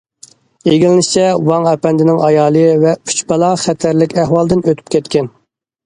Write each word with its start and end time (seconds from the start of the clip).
ئىگىلىنىشىچە، 0.71 1.25
ۋاڭ 1.51 1.67
ئەپەندىنىڭ 1.73 2.23
ئايالى 2.29 2.65
ۋە 2.87 2.97
ئۈچ 2.97 3.23
بالا 3.35 3.53
خەتەرلىك 3.69 4.21
ئەھۋالدىن 4.23 4.69
ئۆتۈپ 4.71 4.95
كەتكەن. 4.99 5.35